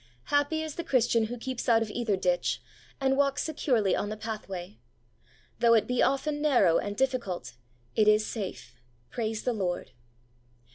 Happy 0.33 0.63
is 0.63 0.77
the 0.77 0.83
Christian 0.83 1.25
who 1.25 1.37
keeps 1.37 1.69
out 1.69 1.83
of 1.83 1.91
either 1.91 2.17
ditch, 2.17 2.59
and 2.99 3.15
walks 3.15 3.43
securely 3.43 3.95
on 3.95 4.09
the 4.09 4.17
path 4.17 4.49
way. 4.49 4.79
Though 5.59 5.75
it 5.75 5.85
be 5.85 6.01
often 6.01 6.41
narrow 6.41 6.79
and 6.79 6.97
diffi 6.97 7.21
cult, 7.21 7.53
it 7.95 8.07
is 8.07 8.25
safe. 8.25 8.73
Praise 9.11 9.43
the 9.43 9.53
Lord 9.53 9.91